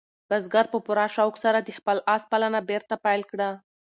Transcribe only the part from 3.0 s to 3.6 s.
پیل کړه.